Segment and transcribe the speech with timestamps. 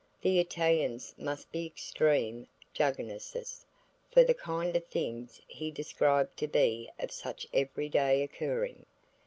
[0.23, 3.65] The Italians must be extreme Jugginses
[4.11, 8.87] for the kind of things he described to be of such everyday occurring.